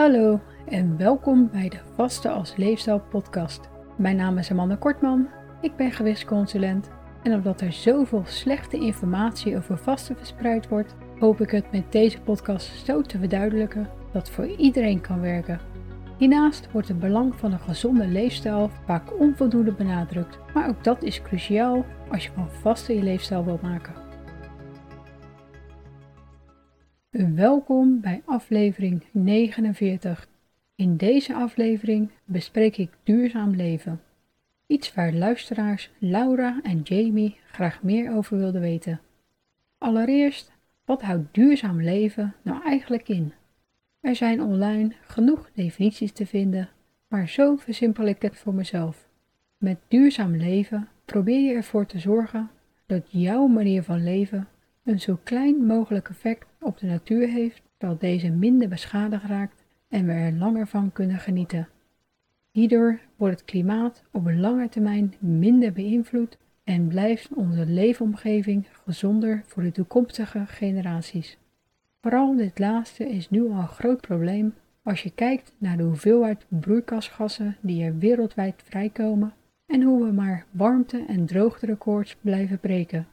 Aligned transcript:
Hallo 0.00 0.40
en 0.68 0.96
welkom 0.96 1.50
bij 1.50 1.68
de 1.68 1.78
Vaste 1.94 2.30
als 2.30 2.56
Leefstijl 2.56 3.00
podcast. 3.00 3.68
Mijn 3.96 4.16
naam 4.16 4.38
is 4.38 4.50
Amanda 4.50 4.76
Kortman, 4.76 5.28
ik 5.60 5.76
ben 5.76 5.92
gewichtsconsulent 5.92 6.90
en 7.22 7.34
omdat 7.34 7.60
er 7.60 7.72
zoveel 7.72 8.22
slechte 8.26 8.76
informatie 8.76 9.56
over 9.56 9.78
vasten 9.78 10.16
verspreid 10.16 10.68
wordt, 10.68 10.94
hoop 11.18 11.40
ik 11.40 11.50
het 11.50 11.72
met 11.72 11.92
deze 11.92 12.20
podcast 12.20 12.84
zo 12.86 13.02
te 13.02 13.18
verduidelijken 13.18 13.88
dat 14.12 14.30
voor 14.30 14.46
iedereen 14.46 15.00
kan 15.00 15.20
werken. 15.20 15.60
Hiernaast 16.16 16.72
wordt 16.72 16.88
het 16.88 17.00
belang 17.00 17.34
van 17.34 17.52
een 17.52 17.60
gezonde 17.60 18.06
leefstijl 18.06 18.70
vaak 18.86 19.20
onvoldoende 19.20 19.72
benadrukt, 19.72 20.38
maar 20.54 20.68
ook 20.68 20.84
dat 20.84 21.02
is 21.02 21.22
cruciaal 21.22 21.84
als 22.10 22.24
je 22.24 22.30
van 22.34 22.50
vasten 22.50 22.94
je 22.94 23.02
leefstijl 23.02 23.44
wilt 23.44 23.62
maken. 23.62 23.99
Welkom 27.28 28.00
bij 28.00 28.22
aflevering 28.24 29.04
49. 29.10 30.28
In 30.74 30.96
deze 30.96 31.34
aflevering 31.34 32.10
bespreek 32.24 32.76
ik 32.76 32.90
duurzaam 33.02 33.54
leven. 33.54 34.00
Iets 34.66 34.94
waar 34.94 35.12
luisteraars 35.12 35.90
Laura 35.98 36.60
en 36.62 36.80
Jamie 36.82 37.36
graag 37.46 37.82
meer 37.82 38.12
over 38.12 38.38
wilden 38.38 38.60
weten. 38.60 39.00
Allereerst, 39.78 40.52
wat 40.84 41.02
houdt 41.02 41.34
duurzaam 41.34 41.82
leven 41.82 42.34
nou 42.42 42.62
eigenlijk 42.62 43.08
in? 43.08 43.32
Er 44.00 44.16
zijn 44.16 44.42
online 44.42 44.92
genoeg 45.02 45.50
definities 45.54 46.12
te 46.12 46.26
vinden, 46.26 46.68
maar 47.08 47.28
zo 47.28 47.56
versimpel 47.56 48.06
ik 48.06 48.22
het 48.22 48.36
voor 48.36 48.54
mezelf. 48.54 49.08
Met 49.58 49.78
duurzaam 49.88 50.36
leven 50.36 50.88
probeer 51.04 51.40
je 51.40 51.54
ervoor 51.54 51.86
te 51.86 51.98
zorgen 51.98 52.50
dat 52.86 53.02
jouw 53.10 53.46
manier 53.46 53.82
van 53.82 54.04
leven 54.04 54.48
een 54.84 55.00
zo 55.00 55.18
klein 55.22 55.66
mogelijk 55.66 56.08
effect 56.08 56.48
op 56.60 56.78
de 56.78 56.86
natuur 56.86 57.28
heeft, 57.28 57.62
zodat 57.78 58.00
deze 58.00 58.30
minder 58.30 58.68
beschadigd 58.68 59.24
raakt 59.24 59.64
en 59.88 60.06
we 60.06 60.12
er 60.12 60.32
langer 60.32 60.66
van 60.66 60.92
kunnen 60.92 61.18
genieten. 61.18 61.68
Hierdoor 62.50 63.00
wordt 63.16 63.40
het 63.40 63.44
klimaat 63.44 64.04
op 64.10 64.26
een 64.26 64.40
lange 64.40 64.68
termijn 64.68 65.14
minder 65.18 65.72
beïnvloed 65.72 66.38
en 66.64 66.88
blijft 66.88 67.34
onze 67.34 67.66
leefomgeving 67.66 68.66
gezonder 68.84 69.42
voor 69.46 69.62
de 69.62 69.72
toekomstige 69.72 70.46
generaties. 70.46 71.38
Vooral 72.00 72.36
dit 72.36 72.58
laatste 72.58 73.08
is 73.08 73.30
nu 73.30 73.42
al 73.42 73.58
een 73.58 73.68
groot 73.68 74.00
probleem 74.00 74.54
als 74.82 75.02
je 75.02 75.10
kijkt 75.10 75.52
naar 75.58 75.76
de 75.76 75.82
hoeveelheid 75.82 76.46
broeikasgassen 76.48 77.56
die 77.60 77.84
er 77.84 77.98
wereldwijd 77.98 78.62
vrijkomen 78.64 79.32
en 79.66 79.82
hoe 79.82 80.04
we 80.04 80.12
maar 80.12 80.46
warmte- 80.50 81.04
en 81.08 81.26
droogterecords 81.26 82.16
blijven 82.20 82.58
breken. 82.58 83.06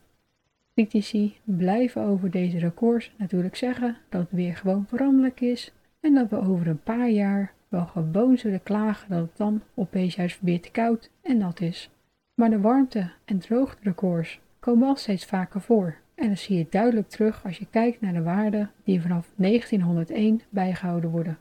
Critici 0.78 1.38
blijven 1.44 2.02
over 2.04 2.32
deze 2.32 2.58
records 2.58 3.12
natuurlijk 3.18 3.56
zeggen 3.56 3.98
dat 4.10 4.22
het 4.22 4.32
weer 4.32 4.56
gewoon 4.56 4.86
veranderlijk 4.88 5.42
is 5.42 5.74
en 6.00 6.14
dat 6.14 6.30
we 6.30 6.42
over 6.42 6.68
een 6.68 6.84
paar 6.84 7.10
jaar 7.10 7.54
wel 7.68 7.86
gewoon 7.86 8.38
zullen 8.38 8.64
klagen 8.64 9.10
dat 9.10 9.20
het 9.20 9.38
dan 9.38 9.62
opeens 9.74 10.16
juist 10.16 10.40
weer 10.42 10.62
te 10.62 10.72
koud 10.72 11.12
en 11.22 11.38
nat 11.38 11.62
is. 11.62 11.90
Maar 12.34 12.50
de 12.50 12.60
warmte- 12.60 13.12
en 13.26 13.40
droogterecords 13.40 14.40
komen 14.60 14.86
wel 14.86 14.96
steeds 14.96 15.26
vaker 15.26 15.62
voor 15.62 15.96
en 16.16 16.30
dat 16.30 16.40
zie 16.40 16.58
je 16.58 16.68
duidelijk 16.70 17.10
terug 17.10 17.46
als 17.46 17.58
je 17.58 17.68
kijkt 17.70 18.02
naar 18.02 18.14
de 18.14 18.24
waarden 18.24 18.72
die 18.84 19.02
vanaf 19.02 19.32
1901 19.36 20.42
bijgehouden 20.50 21.10
worden. 21.10 21.38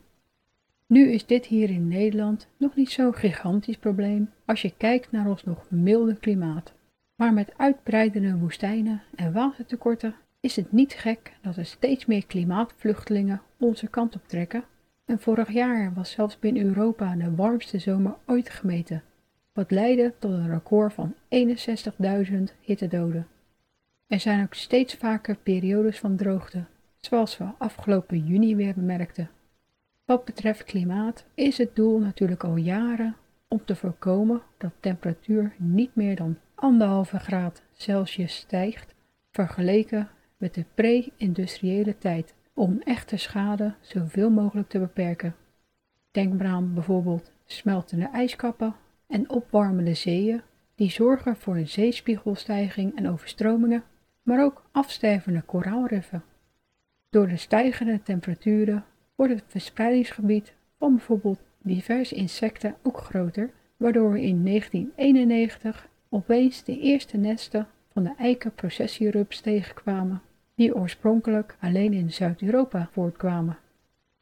Nu 0.87 1.11
is 1.11 1.25
dit 1.25 1.45
hier 1.45 1.69
in 1.69 1.87
Nederland 1.87 2.47
nog 2.57 2.75
niet 2.75 2.89
zo'n 2.89 3.13
gigantisch 3.13 3.77
probleem 3.77 4.29
als 4.45 4.61
je 4.61 4.73
kijkt 4.77 5.11
naar 5.11 5.29
ons 5.29 5.43
nog 5.43 5.65
milde 5.69 6.15
klimaat. 6.15 6.75
Maar 7.17 7.33
met 7.33 7.53
uitbreidende 7.57 8.37
woestijnen 8.37 9.01
en 9.15 9.33
watertekorten 9.33 10.15
is 10.39 10.55
het 10.55 10.71
niet 10.71 10.93
gek 10.93 11.33
dat 11.41 11.55
er 11.55 11.65
steeds 11.65 12.05
meer 12.05 12.25
klimaatvluchtelingen 12.25 13.41
onze 13.59 13.87
kant 13.87 14.15
op 14.15 14.27
trekken. 14.27 14.63
En 15.05 15.19
vorig 15.19 15.51
jaar 15.51 15.93
was 15.93 16.11
zelfs 16.11 16.39
binnen 16.39 16.65
Europa 16.65 17.15
de 17.15 17.35
warmste 17.35 17.79
zomer 17.79 18.15
ooit 18.25 18.49
gemeten, 18.49 19.03
wat 19.53 19.71
leidde 19.71 20.13
tot 20.19 20.31
een 20.31 20.49
record 20.49 20.93
van 20.93 21.13
61.000 21.29 22.37
hittedoden. 22.61 23.27
Er 24.07 24.19
zijn 24.19 24.43
ook 24.43 24.53
steeds 24.53 24.93
vaker 24.93 25.35
periodes 25.35 25.99
van 25.99 26.15
droogte, 26.15 26.63
zoals 26.99 27.37
we 27.37 27.45
afgelopen 27.57 28.25
juni 28.25 28.55
weer 28.55 28.73
bemerkten. 28.73 29.29
Wat 30.05 30.25
betreft 30.25 30.63
klimaat 30.63 31.25
is 31.33 31.57
het 31.57 31.75
doel 31.75 31.99
natuurlijk 31.99 32.43
al 32.43 32.55
jaren 32.55 33.15
om 33.47 33.65
te 33.65 33.75
voorkomen 33.75 34.41
dat 34.57 34.71
temperatuur 34.79 35.53
niet 35.57 35.95
meer 35.95 36.15
dan 36.15 36.37
anderhalve 36.57 37.19
graad 37.19 37.61
Celsius 37.73 38.35
stijgt 38.35 38.95
vergeleken 39.31 40.09
met 40.37 40.53
de 40.53 40.65
pre-industriële 40.73 41.97
tijd 41.97 42.33
om 42.53 42.81
echte 42.83 43.17
schade 43.17 43.73
zoveel 43.81 44.29
mogelijk 44.29 44.69
te 44.69 44.79
beperken. 44.79 45.35
Denk 46.11 46.33
maar 46.33 46.47
aan 46.47 46.73
bijvoorbeeld 46.73 47.31
smeltende 47.45 48.09
ijskappen 48.13 48.75
en 49.07 49.29
opwarmende 49.29 49.93
zeeën 49.93 50.41
die 50.75 50.89
zorgen 50.89 51.35
voor 51.35 51.55
een 51.55 51.67
zeespiegelstijging 51.67 52.95
en 52.95 53.09
overstromingen, 53.09 53.83
maar 54.23 54.43
ook 54.43 54.63
afstervende 54.71 55.41
koraalriffen. 55.41 56.23
Door 57.09 57.27
de 57.27 57.37
stijgende 57.37 58.03
temperaturen 58.03 58.85
wordt 59.15 59.33
het 59.33 59.43
verspreidingsgebied 59.47 60.53
van 60.77 60.95
bijvoorbeeld 60.95 61.39
diverse 61.61 62.15
insecten 62.15 62.75
ook 62.83 62.97
groter, 62.97 63.49
waardoor 63.77 64.11
we 64.11 64.21
in 64.21 64.45
1991 64.45 65.87
opeens 66.09 66.63
de 66.63 66.79
eerste 66.79 67.17
nesten 67.17 67.67
van 67.93 68.03
de 68.03 68.13
eikenprocessierups 68.17 69.39
tegenkwamen, 69.39 70.21
die 70.55 70.75
oorspronkelijk 70.75 71.57
alleen 71.59 71.93
in 71.93 72.11
Zuid-Europa 72.11 72.89
voortkwamen. 72.91 73.57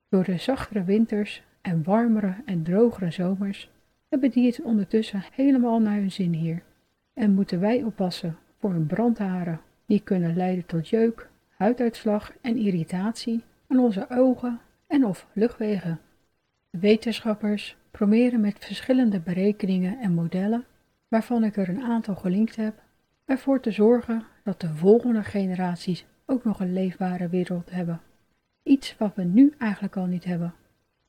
Door 0.10 0.24
de 0.24 0.38
zachtere 0.38 0.84
winters 0.84 1.44
en 1.62 1.84
warmere 1.84 2.36
en 2.46 2.64
drogere 2.64 3.12
zomers 3.12 3.70
hebben 4.10 4.30
dieren 4.32 4.66
ondertussen 4.66 5.24
helemaal 5.32 5.80
naar 5.80 5.98
hun 5.98 6.12
zin 6.12 6.34
hier 6.34 6.64
en 7.14 7.34
moeten 7.34 7.60
wij 7.60 7.84
oppassen 7.84 8.38
voor 8.60 8.72
hun 8.72 8.86
brandharen, 8.86 9.62
die 9.86 10.00
kunnen 10.00 10.36
leiden 10.36 10.66
tot 10.66 10.90
jeuk, 10.90 11.30
huiduitslag 11.50 12.34
en 12.42 12.58
irritatie 12.58 13.44
aan 13.68 13.80
onze 13.80 14.06
ogen 14.10 14.60
en 14.88 15.06
of 15.06 15.28
luchtwegen. 15.34 16.00
Wetenschappers 16.70 17.78
proberen 17.92 18.42
met 18.42 18.66
verschillende 18.66 19.20
berekeningen 19.20 20.00
en 20.00 20.14
modellen 20.14 20.66
waarvan 21.08 21.44
ik 21.44 21.58
er 21.58 21.70
een 21.70 21.84
aantal 21.84 22.16
gelinkt 22.16 22.56
heb, 22.56 22.82
ervoor 23.26 23.60
te 23.60 23.72
zorgen 23.72 24.26
dat 24.44 24.62
de 24.62 24.76
volgende 24.76 25.24
generaties 25.24 26.06
ook 26.26 26.44
nog 26.44 26.60
een 26.60 26.74
leefbare 26.74 27.30
wereld 27.30 27.72
hebben. 27.72 28.02
Iets 28.64 28.98
wat 28.98 29.16
we 29.16 29.24
nu 29.24 29.54
eigenlijk 29.58 29.96
al 29.96 30.06
niet 30.06 30.24
hebben. 30.24 30.54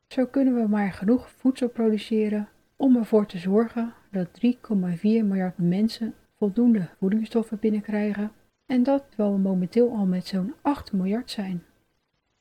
Zo 0.09 0.27
kunnen 0.27 0.55
we 0.55 0.69
maar 0.69 0.93
genoeg 0.93 1.31
voedsel 1.31 1.69
produceren 1.69 2.49
om 2.77 2.97
ervoor 2.97 3.27
te 3.27 3.39
zorgen 3.39 3.93
dat 4.11 4.29
3,4 4.47 5.01
miljard 5.01 5.59
mensen 5.59 6.15
voldoende 6.37 6.89
voedingsstoffen 6.99 7.59
binnenkrijgen 7.59 8.33
en 8.67 8.83
dat 8.83 9.05
terwijl 9.09 9.33
we 9.33 9.39
momenteel 9.41 9.97
al 9.97 10.07
met 10.07 10.27
zo'n 10.27 10.55
8 10.63 10.93
miljard 10.93 11.31
zijn. 11.31 11.65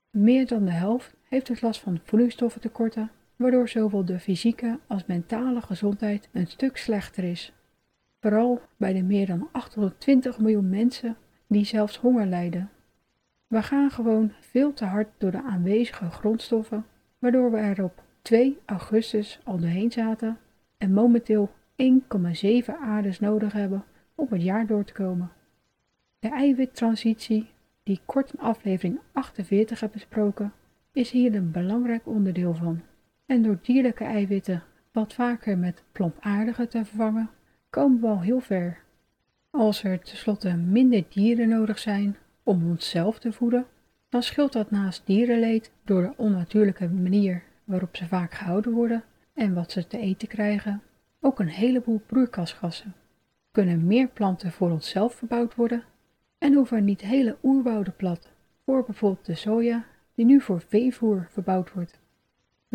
Meer 0.10 0.48
dan 0.48 0.66
de 0.66 0.72
helft 0.72 1.14
heeft 1.24 1.48
het 1.48 1.62
last 1.62 1.80
van 1.82 2.00
voedingsstoffentekorten 2.04 3.12
waardoor 3.36 3.70
zowel 3.70 4.06
de 4.06 4.20
fysieke 4.20 4.80
als 4.88 5.06
mentale 5.06 5.62
gezondheid 5.62 6.30
een 6.32 6.48
stuk 6.48 6.78
slechter 6.78 7.24
is. 7.24 7.54
Vooral 8.20 8.62
bij 8.78 8.94
de 8.94 9.04
meer 9.04 9.26
dan 9.26 9.50
820 9.52 10.40
miljoen 10.40 10.70
mensen 10.70 11.18
die 11.48 11.66
zelfs 11.66 11.98
honger 11.98 12.26
lijden. 12.26 12.70
We 13.48 13.62
gaan 13.62 13.92
gewoon 13.92 14.32
veel 14.40 14.74
te 14.74 14.86
hard 14.86 15.08
door 15.18 15.32
de 15.32 15.44
aanwezige 15.44 16.10
grondstoffen, 16.10 16.86
waardoor 17.20 17.52
we 17.52 17.58
er 17.58 17.84
op 17.84 18.04
2 18.22 18.60
augustus 18.66 19.40
al 19.44 19.58
doorheen 19.58 19.92
zaten 19.92 20.38
en 20.78 20.94
momenteel 20.94 21.52
1,7 21.84 21.86
aardes 22.82 23.20
nodig 23.20 23.54
hebben 23.54 23.84
om 24.16 24.28
het 24.30 24.42
jaar 24.42 24.68
door 24.68 24.84
te 24.84 24.94
komen. 24.94 25.32
De 26.20 26.30
eiwittransitie, 26.30 27.50
die 27.84 28.02
kort 28.06 28.34
in 28.34 28.40
aflevering 28.40 29.00
48 29.12 29.80
heb 29.80 29.92
besproken, 29.92 30.54
is 30.92 31.12
hier 31.12 31.36
een 31.36 31.52
belangrijk 31.52 32.08
onderdeel 32.08 32.54
van 32.54 32.82
en 33.26 33.42
door 33.42 33.60
dierlijke 33.62 34.04
eiwitten 34.04 34.64
wat 34.92 35.14
vaker 35.14 35.58
met 35.58 35.84
plantaardige 35.92 36.68
te 36.68 36.86
vervangen, 36.86 37.30
komen 37.70 38.02
we 38.02 38.08
al 38.08 38.22
heel 38.22 38.40
ver. 38.40 38.78
Als 39.50 39.84
er 39.84 40.00
tenslotte 40.00 40.56
minder 40.56 41.04
dieren 41.10 41.50
nodig 41.50 41.80
zijn 41.80 42.16
om 42.44 42.70
onszelf 42.70 43.20
te 43.20 43.34
voeden, 43.34 43.66
dan 44.10 44.24
scheelt 44.24 44.54
dat 44.54 44.72
naast 44.72 45.06
dierenleed 45.06 45.72
door 45.84 46.02
de 46.02 46.14
onnatuurlijke 46.18 46.88
manier 46.88 47.44
waarop 47.64 47.96
ze 47.96 48.08
vaak 48.08 48.34
gehouden 48.34 48.72
worden 48.72 49.04
en 49.34 49.54
wat 49.54 49.72
ze 49.72 49.88
te 49.88 49.98
eten 49.98 50.28
krijgen, 50.28 50.82
ook 51.20 51.40
een 51.40 51.48
heleboel 51.48 52.02
broeikasgassen. 52.06 52.94
Kunnen 53.52 53.88
meer 53.88 54.08
planten 54.08 54.52
voor 54.52 54.72
onszelf 54.72 55.14
verbouwd 55.14 55.56
worden 55.56 55.84
en 56.38 56.54
hoeven 56.54 56.84
niet 56.84 57.02
hele 57.02 57.38
oerwouden 57.44 57.96
plat 57.96 58.30
voor 58.66 58.84
bijvoorbeeld 58.86 59.26
de 59.26 59.36
soja 59.36 59.86
die 60.14 60.26
nu 60.26 60.42
voor 60.42 60.62
veevoer 60.68 61.28
verbouwd 61.32 61.74
wordt. 61.74 62.00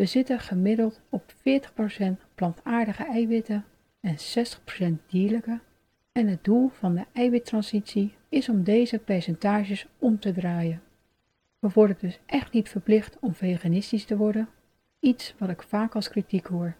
We 0.01 0.07
zitten 0.07 0.39
gemiddeld 0.39 1.01
op 1.09 1.33
40% 1.33 1.33
plantaardige 2.35 3.03
eiwitten 3.03 3.65
en 3.99 4.15
60% 4.17 5.05
dierlijke 5.07 5.59
en 6.11 6.27
het 6.27 6.43
doel 6.43 6.69
van 6.69 6.95
de 6.95 7.05
eiwittransitie 7.13 8.13
is 8.29 8.49
om 8.49 8.63
deze 8.63 8.97
percentages 8.97 9.87
om 9.99 10.19
te 10.19 10.31
draaien. 10.31 10.81
We 11.59 11.69
worden 11.73 11.97
dus 11.99 12.19
echt 12.25 12.53
niet 12.53 12.69
verplicht 12.69 13.17
om 13.19 13.33
veganistisch 13.33 14.05
te 14.05 14.17
worden, 14.17 14.49
iets 14.99 15.35
wat 15.37 15.49
ik 15.49 15.61
vaak 15.61 15.95
als 15.95 16.09
kritiek 16.09 16.45
hoor. 16.45 16.75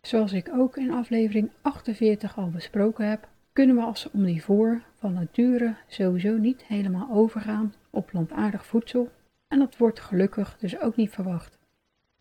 Zoals 0.00 0.32
ik 0.32 0.48
ook 0.52 0.76
in 0.76 0.92
aflevering 0.92 1.50
48 1.62 2.38
al 2.38 2.50
besproken 2.50 3.08
heb, 3.08 3.28
kunnen 3.52 3.76
we 3.76 3.82
als 3.82 4.10
omnivoor 4.10 4.82
van 4.94 5.12
nature 5.12 5.76
sowieso 5.86 6.36
niet 6.36 6.64
helemaal 6.64 7.10
overgaan 7.10 7.74
op 7.90 8.06
plantaardig 8.06 8.66
voedsel 8.66 9.10
en 9.48 9.58
dat 9.58 9.76
wordt 9.76 10.00
gelukkig 10.00 10.56
dus 10.58 10.78
ook 10.78 10.96
niet 10.96 11.10
verwacht. 11.10 11.58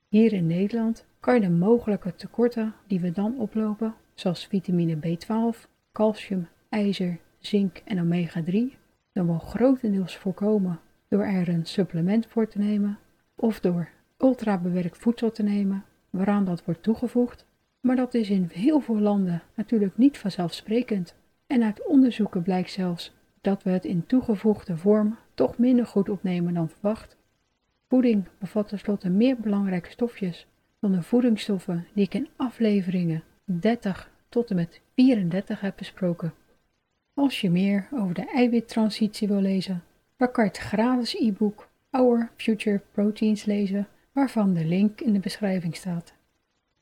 Hier 0.10 0.34
in 0.34 0.48
Nederland 0.48 1.06
kan 1.20 1.34
je 1.34 1.42
de 1.42 1.50
mogelijke 1.50 2.16
tekorten 2.16 2.74
die 2.88 3.00
we 3.00 3.12
dan 3.12 3.38
oplopen, 3.38 3.96
zoals 4.14 4.48
vitamine 4.48 4.96
B12, 4.96 5.70
calcium, 5.92 6.48
ijzer, 6.70 7.20
zink 7.40 7.82
en 7.86 8.00
omega-3, 8.00 8.78
dan 9.14 9.28
wel 9.28 9.40
grotendeels 9.40 10.18
voorkomen 10.18 10.80
door 11.08 11.24
er 11.24 11.50
een 11.50 11.66
supplement 11.66 12.28
voor 12.28 12.48
te 12.48 12.58
nemen 12.58 12.98
of 13.36 13.60
door 13.60 13.90
ultrabewerkt 14.18 14.98
voedsel 14.98 15.32
te 15.32 15.44
nemen 15.44 15.86
waaraan 16.10 16.46
dat 16.46 16.66
wordt 16.66 16.84
toegevoegd, 16.84 17.46
maar 17.80 17.96
dat 17.96 18.14
is 18.14 18.30
in 18.30 18.50
heel 18.54 18.80
veel 18.80 19.00
landen 19.00 19.42
natuurlijk 19.56 19.98
niet 19.98 20.18
vanzelfsprekend. 20.18 21.16
En 21.48 21.64
uit 21.64 21.86
onderzoeken 21.86 22.44
blijkt 22.44 22.72
zelfs 22.72 23.14
dat 23.42 23.64
we 23.64 23.70
het 23.70 23.86
in 23.86 24.06
toegevoegde 24.06 24.78
vorm 24.78 25.18
toch 25.34 25.58
minder 25.58 25.86
goed 25.86 26.10
opnemen 26.10 26.54
dan 26.54 26.70
verwacht. 26.70 27.18
Voeding 27.90 28.28
bevat 28.40 28.68
tenslotte 28.68 29.10
meer 29.10 29.36
belangrijke 29.40 29.90
stofjes 29.90 30.48
dan 30.80 30.92
de 30.92 31.02
voedingsstoffen 31.02 31.88
die 31.94 32.06
ik 32.06 32.14
in 32.14 32.28
afleveringen 32.36 33.24
30 33.44 34.12
tot 34.30 34.50
en 34.50 34.56
met 34.56 34.82
34 34.96 35.62
heb 35.62 35.74
besproken. 35.78 36.34
Als 37.14 37.42
je 37.42 37.50
meer 37.50 37.88
over 37.94 38.14
de 38.14 38.26
eiwittransitie 38.34 39.28
wil 39.28 39.42
lezen, 39.42 39.84
dan 40.18 40.32
kan 40.32 40.44
je 40.44 40.50
het 40.50 40.60
gratis 40.60 41.16
e-book 41.16 41.70
Our 41.90 42.32
Future 42.36 42.82
Proteins 42.92 43.46
lezen, 43.46 43.88
waarvan 44.12 44.54
de 44.54 44.66
link 44.66 45.02
in 45.02 45.14
de 45.14 45.20
beschrijving 45.20 45.76
staat. 45.76 46.14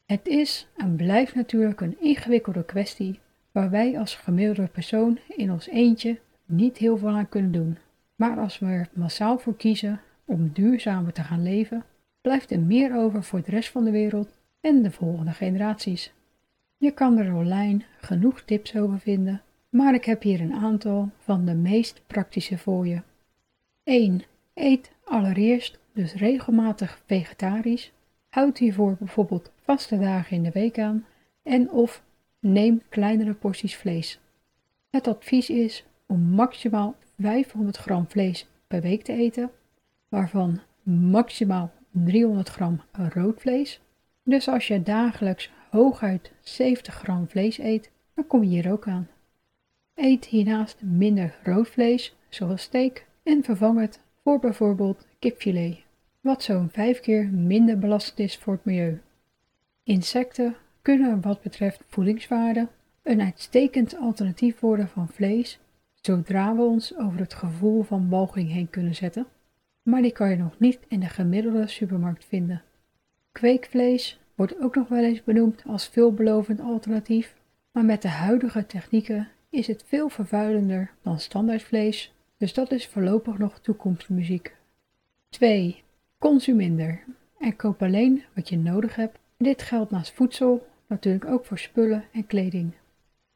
Het 0.05 0.27
is 0.27 0.67
en 0.77 0.95
blijft 0.95 1.35
natuurlijk 1.35 1.81
een 1.81 2.01
ingewikkelde 2.01 2.65
kwestie 2.65 3.19
waar 3.51 3.69
wij 3.69 3.99
als 3.99 4.15
gemiddelde 4.15 4.67
persoon 4.67 5.19
in 5.27 5.51
ons 5.51 5.67
eentje 5.67 6.19
niet 6.45 6.77
heel 6.77 6.97
veel 6.97 7.09
aan 7.09 7.29
kunnen 7.29 7.51
doen. 7.51 7.77
Maar 8.15 8.39
als 8.39 8.59
we 8.59 8.65
er 8.65 8.89
massaal 8.93 9.37
voor 9.37 9.55
kiezen 9.55 10.01
om 10.27 10.49
duurzamer 10.53 11.13
te 11.13 11.23
gaan 11.23 11.43
leven, 11.43 11.83
blijft 12.21 12.51
er 12.51 12.59
meer 12.59 12.95
over 12.95 13.23
voor 13.23 13.41
de 13.41 13.51
rest 13.51 13.69
van 13.69 13.83
de 13.83 13.91
wereld 13.91 14.29
en 14.61 14.81
de 14.81 14.91
volgende 14.91 15.31
generaties. 15.31 16.13
Je 16.77 16.91
kan 16.91 17.17
er 17.17 17.35
online 17.35 17.81
genoeg 17.97 18.41
tips 18.41 18.75
over 18.75 18.99
vinden, 18.99 19.41
maar 19.69 19.93
ik 19.93 20.05
heb 20.05 20.21
hier 20.21 20.41
een 20.41 20.53
aantal 20.53 21.09
van 21.17 21.45
de 21.45 21.53
meest 21.53 22.01
praktische 22.07 22.57
voor 22.57 22.87
je. 22.87 23.01
1. 23.83 24.23
Eet 24.53 24.91
allereerst 25.03 25.79
dus 25.93 26.13
regelmatig 26.13 27.01
vegetarisch. 27.05 27.91
Houd 28.29 28.57
hiervoor 28.57 28.95
bijvoorbeeld 28.99 29.51
vaste 29.55 29.99
dagen 29.99 30.35
in 30.35 30.43
de 30.43 30.51
week 30.51 30.79
aan 30.79 31.05
en 31.43 31.69
of 31.71 32.03
neem 32.39 32.81
kleinere 32.89 33.33
porties 33.33 33.75
vlees. 33.75 34.19
Het 34.89 35.07
advies 35.07 35.49
is 35.49 35.85
om 36.05 36.19
maximaal 36.19 36.95
500 37.19 37.77
gram 37.77 38.05
vlees 38.07 38.47
per 38.67 38.81
week 38.81 39.03
te 39.03 39.13
eten, 39.13 39.51
waarvan 40.09 40.61
maximaal 40.83 41.71
300 41.91 42.49
gram 42.49 42.81
rood 42.91 43.41
vlees. 43.41 43.81
Dus 44.23 44.47
als 44.47 44.67
je 44.67 44.83
dagelijks 44.83 45.51
hooguit 45.69 46.31
70 46.41 46.93
gram 46.93 47.27
vlees 47.29 47.57
eet, 47.57 47.91
dan 48.13 48.27
kom 48.27 48.43
je 48.43 48.49
hier 48.49 48.71
ook 48.71 48.87
aan. 48.87 49.07
Eet 49.95 50.25
hiernaast 50.25 50.81
minder 50.81 51.35
rood 51.43 51.67
vlees, 51.67 52.15
zoals 52.29 52.61
steak, 52.61 53.05
en 53.23 53.43
vervang 53.43 53.79
het 53.79 53.99
voor 54.23 54.39
bijvoorbeeld 54.39 55.07
kipfilet, 55.19 55.77
wat 56.21 56.43
zo'n 56.43 56.69
5 56.69 56.99
keer 56.99 57.25
minder 57.25 57.79
belastend 57.79 58.19
is 58.19 58.37
voor 58.37 58.53
het 58.53 58.65
milieu. 58.65 59.01
Insecten 59.83 60.55
kunnen 60.81 61.21
wat 61.21 61.41
betreft 61.41 61.83
voedingswaarde 61.87 62.67
een 63.03 63.21
uitstekend 63.21 63.97
alternatief 63.97 64.59
worden 64.59 64.87
van 64.87 65.07
vlees, 65.07 65.59
zodra 65.93 66.55
we 66.55 66.61
ons 66.61 66.97
over 66.97 67.19
het 67.19 67.33
gevoel 67.33 67.83
van 67.83 68.09
walging 68.09 68.51
heen 68.51 68.69
kunnen 68.69 68.95
zetten, 68.95 69.27
maar 69.87 70.01
die 70.01 70.11
kan 70.11 70.29
je 70.29 70.35
nog 70.35 70.59
niet 70.59 70.79
in 70.87 70.99
de 70.99 71.07
gemiddelde 71.07 71.67
supermarkt 71.67 72.25
vinden. 72.25 72.61
Kweekvlees 73.31 74.19
wordt 74.35 74.59
ook 74.59 74.75
nog 74.75 74.87
wel 74.87 75.03
eens 75.03 75.23
benoemd 75.23 75.63
als 75.67 75.87
veelbelovend 75.87 76.59
alternatief, 76.61 77.35
maar 77.71 77.85
met 77.85 78.01
de 78.01 78.07
huidige 78.07 78.65
technieken 78.65 79.27
is 79.49 79.67
het 79.67 79.83
veel 79.87 80.09
vervuilender 80.09 80.91
dan 81.01 81.19
standaardvlees, 81.19 82.13
dus 82.37 82.53
dat 82.53 82.71
is 82.71 82.87
voorlopig 82.87 83.37
nog 83.37 83.59
toekomstmuziek. 83.59 84.55
2. 85.29 85.83
Consuminder 86.17 87.03
en 87.39 87.55
koop 87.55 87.81
alleen 87.81 88.23
wat 88.33 88.49
je 88.49 88.57
nodig 88.57 88.95
hebt. 88.95 89.17
Dit 89.37 89.61
geldt 89.61 89.91
naast 89.91 90.13
voedsel 90.13 90.67
natuurlijk 90.87 91.25
ook 91.25 91.45
voor 91.45 91.59
spullen 91.59 92.03
en 92.11 92.25
kleding. 92.25 92.71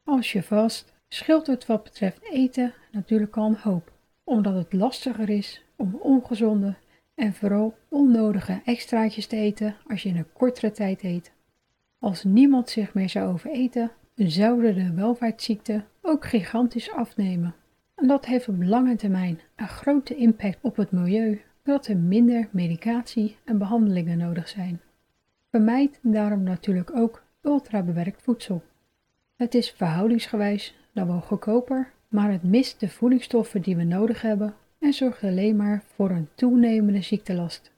Als 0.04 0.32
je 0.32 0.42
vast, 0.42 0.92
scheelt 1.08 1.46
het 1.46 1.66
wat 1.66 1.82
betreft 1.82 2.22
eten 2.30 2.74
natuurlijk 2.90 3.36
al 3.36 3.46
een 3.46 3.56
hoop, 3.56 3.92
omdat 4.24 4.54
het 4.54 4.72
lastiger 4.72 5.30
is 5.30 5.62
om 5.82 5.94
ongezonde 5.94 6.74
en 7.14 7.34
vooral 7.34 7.74
onnodige 7.88 8.60
extraatjes 8.64 9.26
te 9.26 9.36
eten 9.36 9.76
als 9.86 10.02
je 10.02 10.08
in 10.08 10.16
een 10.16 10.32
kortere 10.32 10.70
tijd 10.70 11.02
eet. 11.02 11.32
Als 11.98 12.24
niemand 12.24 12.70
zich 12.70 12.94
meer 12.94 13.08
zou 13.08 13.32
overeten, 13.32 13.90
zouden 14.14 14.74
de 14.74 14.92
welvaartsziekten 14.94 15.84
ook 16.02 16.26
gigantisch 16.26 16.90
afnemen. 16.90 17.54
En 17.94 18.06
dat 18.06 18.26
heeft 18.26 18.48
op 18.48 18.62
lange 18.62 18.96
termijn 18.96 19.40
een 19.56 19.68
grote 19.68 20.14
impact 20.14 20.58
op 20.60 20.76
het 20.76 20.90
milieu, 20.90 21.40
doordat 21.62 21.86
er 21.86 21.96
minder 21.96 22.48
medicatie 22.50 23.36
en 23.44 23.58
behandelingen 23.58 24.18
nodig 24.18 24.48
zijn. 24.48 24.80
Vermijd 25.50 25.98
daarom 26.02 26.42
natuurlijk 26.42 26.96
ook 26.96 27.22
ultrabewerkt 27.42 28.22
voedsel. 28.22 28.62
Het 29.36 29.54
is 29.54 29.70
verhoudingsgewijs 29.70 30.76
dan 30.92 31.06
wel 31.06 31.20
goedkoper, 31.20 31.92
maar 32.08 32.30
het 32.30 32.42
mist 32.42 32.80
de 32.80 32.88
voedingsstoffen 32.88 33.62
die 33.62 33.76
we 33.76 33.84
nodig 33.84 34.22
hebben 34.22 34.54
en 34.82 34.92
zorgt 34.92 35.22
alleen 35.22 35.56
maar 35.56 35.82
voor 35.94 36.10
een 36.10 36.28
toenemende 36.34 37.02
ziektelast. 37.02 37.70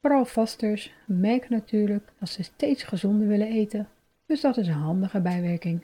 Vooral 0.00 0.24
vasters 0.24 0.92
merken 1.06 1.52
natuurlijk 1.52 2.12
dat 2.18 2.28
ze 2.28 2.42
steeds 2.42 2.82
gezonder 2.82 3.26
willen 3.28 3.46
eten, 3.46 3.88
dus 4.26 4.40
dat 4.40 4.56
is 4.56 4.66
een 4.66 4.74
handige 4.74 5.20
bijwerking. 5.20 5.82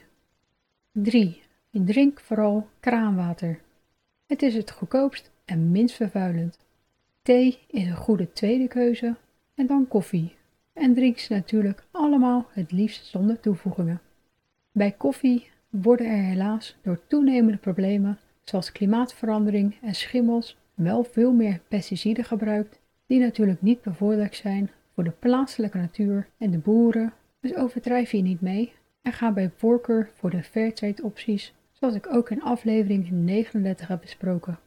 3. 0.93 1.43
Drink 1.71 2.21
vooral 2.21 2.69
kraanwater. 2.81 3.61
Het 4.27 4.43
is 4.43 4.55
het 4.55 4.71
goedkoopst 4.71 5.31
en 5.45 5.71
minst 5.71 5.97
vervuilend. 5.97 6.59
Thee 7.23 7.59
is 7.67 7.87
een 7.87 7.97
goede 7.97 8.33
tweede 8.33 8.69
keuze 8.69 9.17
en 9.55 9.67
dan 9.67 9.89
koffie. 9.89 10.35
En 10.73 10.95
drink 10.95 11.19
ze 11.19 11.33
natuurlijk 11.33 11.85
allemaal 11.91 12.47
het 12.53 12.73
liefst 12.73 13.07
zonder 13.07 13.41
toevoegingen. 13.41 14.01
Bij 14.73 14.93
koffie 14.93 15.51
worden 15.69 16.07
er 16.07 16.23
helaas 16.23 16.77
door 16.83 17.01
toenemende 17.07 17.59
problemen 17.59 18.19
zoals 18.45 18.73
klimaatverandering 18.73 19.77
en 19.83 19.95
schimmels 19.95 20.57
wel 20.81 21.05
veel 21.05 21.33
meer 21.33 21.61
pesticiden 21.69 22.25
gebruikt, 22.25 22.81
die 23.07 23.21
natuurlijk 23.21 23.63
niet 23.63 23.83
bevorderlijk 23.83 24.35
zijn 24.35 24.71
voor 24.95 25.05
de 25.05 25.11
plaatselijke 25.11 25.79
natuur 25.79 26.29
en 26.39 26.51
de 26.51 26.59
boeren, 26.59 27.13
dus 27.41 27.55
overdrijf 27.55 28.11
hier 28.11 28.23
niet 28.23 28.41
mee 28.41 28.73
en 29.03 29.13
ga 29.13 29.33
bij 29.33 29.51
voorkeur 29.57 30.11
voor 30.15 30.31
de 30.31 30.43
fairtrade 30.43 31.03
opties, 31.03 31.55
zoals 31.73 31.95
ik 31.95 32.15
ook 32.15 32.31
in 32.31 32.43
aflevering 32.43 33.11
39 33.11 33.89
heb 33.89 34.01
besproken. 34.01 34.59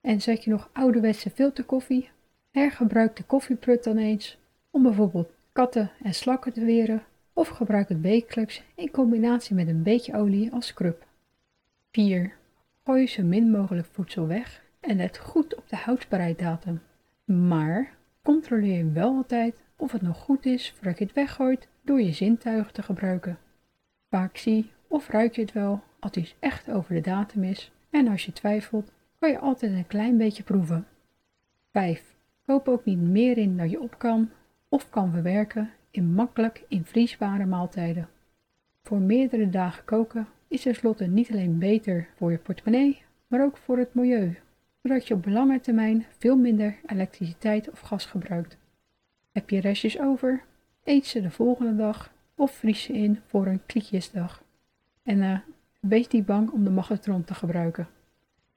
En 0.00 0.20
zet 0.20 0.44
je 0.44 0.50
nog 0.50 0.70
ouderwetse 0.72 1.30
filterkoffie? 1.30 2.08
Hergebruik 2.50 3.16
de 3.16 3.22
koffieprut 3.22 3.84
dan 3.84 3.96
eens 3.96 4.38
om 4.70 4.82
bijvoorbeeld 4.82 5.30
katten 5.52 5.90
en 6.02 6.14
slakken 6.14 6.52
te 6.52 6.64
weren 6.64 7.02
of 7.32 7.48
gebruik 7.48 7.88
het 7.88 8.00
wekelijks 8.00 8.62
in 8.74 8.90
combinatie 8.90 9.54
met 9.54 9.68
een 9.68 9.82
beetje 9.82 10.16
olie 10.16 10.52
als 10.52 10.66
scrub. 10.66 11.06
4. 11.92 12.32
Gooi 12.84 13.06
zo 13.06 13.22
min 13.22 13.50
mogelijk 13.50 13.86
voedsel 13.86 14.26
weg 14.26 14.62
en 14.82 14.96
let 14.96 15.18
goed 15.18 15.54
op 15.54 15.68
de 15.68 15.76
houdbaarheidsdatum. 15.76 16.82
Maar 17.24 17.94
controleer 18.22 18.92
wel 18.92 19.14
altijd 19.14 19.62
of 19.76 19.92
het 19.92 20.02
nog 20.02 20.18
goed 20.18 20.46
is 20.46 20.72
voordat 20.72 20.98
je 20.98 21.04
het 21.04 21.14
weggooit 21.14 21.68
door 21.82 22.00
je 22.00 22.12
zintuigen 22.12 22.72
te 22.72 22.82
gebruiken. 22.82 23.38
Vaak 24.10 24.36
zie 24.36 24.70
of 24.88 25.08
ruik 25.08 25.34
je 25.34 25.40
het 25.40 25.52
wel 25.52 25.82
als 25.98 26.12
iets 26.12 26.36
echt 26.38 26.70
over 26.70 26.94
de 26.94 27.00
datum 27.00 27.44
is 27.44 27.72
en 27.90 28.08
als 28.08 28.24
je 28.24 28.32
twijfelt 28.32 28.92
kan 29.18 29.30
je 29.30 29.38
altijd 29.38 29.72
een 29.72 29.86
klein 29.86 30.16
beetje 30.16 30.42
proeven. 30.42 30.86
5. 31.70 32.14
Koop 32.46 32.68
ook 32.68 32.84
niet 32.84 33.00
meer 33.00 33.38
in 33.38 33.56
dan 33.56 33.70
je 33.70 33.80
op 33.80 33.98
kan 33.98 34.30
of 34.68 34.90
kan 34.90 35.10
verwerken 35.10 35.70
in 35.90 36.14
makkelijk 36.14 36.64
invriesbare 36.68 37.46
maaltijden. 37.46 38.08
Voor 38.82 38.98
meerdere 38.98 39.50
dagen 39.50 39.84
koken 39.84 40.28
is 40.48 40.62
tenslotte 40.62 41.04
niet 41.04 41.30
alleen 41.30 41.58
beter 41.58 42.08
voor 42.16 42.30
je 42.30 42.38
portemonnee, 42.38 43.02
maar 43.26 43.44
ook 43.44 43.56
voor 43.56 43.78
het 43.78 43.94
milieu, 43.94 44.38
zodat 44.82 45.08
je 45.08 45.14
op 45.14 45.26
lange 45.26 45.60
termijn 45.60 46.06
veel 46.18 46.36
minder 46.36 46.76
elektriciteit 46.86 47.70
of 47.70 47.80
gas 47.80 48.06
gebruikt. 48.06 48.56
Heb 49.32 49.50
je 49.50 49.60
restjes 49.60 50.00
over? 50.00 50.44
Eet 50.84 51.06
ze 51.06 51.22
de 51.22 51.30
volgende 51.30 51.76
dag 51.76 52.12
of 52.34 52.52
vries 52.52 52.82
ze 52.82 52.92
in 52.92 53.20
voor 53.26 53.46
een 53.46 53.66
klietjesdag. 53.66 54.42
En 55.02 55.18
uh, 55.18 55.38
wees 55.80 56.08
niet 56.08 56.26
bang 56.26 56.50
om 56.50 56.64
de 56.64 56.70
magnetron 56.70 57.24
te 57.24 57.34
gebruiken. 57.34 57.88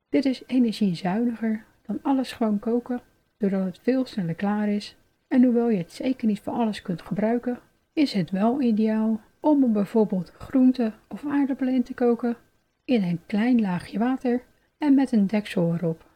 Dit 0.09 0.25
is 0.25 0.43
energiezuiniger 0.45 1.65
dan 1.85 1.99
alles 2.01 2.31
gewoon 2.31 2.59
koken, 2.59 3.01
doordat 3.37 3.65
het 3.65 3.79
veel 3.81 4.05
sneller 4.05 4.35
klaar 4.35 4.69
is 4.69 4.95
En 5.27 5.43
hoewel 5.43 5.69
je 5.69 5.77
het 5.77 5.91
zeker 5.91 6.27
niet 6.27 6.39
voor 6.39 6.53
alles 6.53 6.81
kunt 6.81 7.01
gebruiken, 7.01 7.59
is 7.93 8.13
het 8.13 8.31
wel 8.31 8.61
ideaal 8.61 9.21
om 9.39 9.73
bijvoorbeeld 9.73 10.31
groenten 10.37 10.93
of 11.07 11.25
aardappelen 11.25 11.73
in 11.73 11.83
te 11.83 11.93
koken 11.93 12.37
in 12.85 13.03
een 13.03 13.19
klein 13.25 13.61
laagje 13.61 13.99
water 13.99 14.43
en 14.77 14.93
met 14.93 15.11
een 15.11 15.27
deksel 15.27 15.73
erop. 15.73 16.14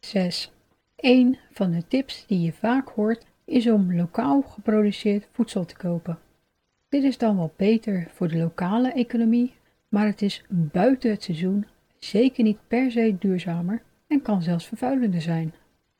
6. 0.00 0.52
Een 0.96 1.38
van 1.52 1.70
de 1.70 1.86
tips 1.88 2.26
die 2.26 2.40
je 2.40 2.52
vaak 2.52 2.88
hoort 2.88 3.24
is 3.44 3.68
om 3.68 3.94
lokaal 3.94 4.42
geproduceerd 4.42 5.28
voedsel 5.32 5.64
te 5.64 5.76
kopen. 5.76 6.18
Dit 6.88 7.02
is 7.02 7.18
dan 7.18 7.36
wel 7.36 7.52
beter 7.56 8.08
voor 8.14 8.28
de 8.28 8.36
lokale 8.36 8.92
economie, 8.92 9.54
maar 9.88 10.06
het 10.06 10.22
is 10.22 10.44
buiten 10.48 11.10
het 11.10 11.22
seizoen 11.22 11.66
zeker 11.98 12.44
niet 12.44 12.58
per 12.68 12.90
se 12.90 13.16
duurzamer 13.18 13.82
en 14.06 14.22
kan 14.22 14.42
zelfs 14.42 14.66
vervuilender 14.66 15.22
zijn. 15.22 15.54